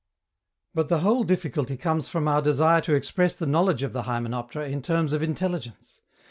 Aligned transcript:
But 0.73 0.89
the 0.89 1.01
whole 1.01 1.23
difficulty 1.23 1.77
comes 1.77 2.09
from 2.09 2.27
our 2.27 2.41
desire 2.41 2.81
to 2.81 2.95
express 2.95 3.35
the 3.35 3.45
knowledge 3.45 3.83
of 3.83 3.93
the 3.93 4.01
hymenoptera 4.01 4.67
in 4.67 4.81
terms 4.81 5.13
of 5.13 5.21
intelligence. 5.21 6.01